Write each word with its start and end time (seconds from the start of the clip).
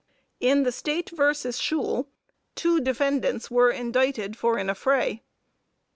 In 0.39 0.63
the 0.63 0.71
State 0.71 1.11
vs. 1.11 1.59
Shule, 1.59 2.09
two 2.55 2.79
defendants 2.81 3.51
were 3.51 3.69
indicted 3.69 4.35
for 4.35 4.57
an 4.57 4.65
affray. 4.67 5.19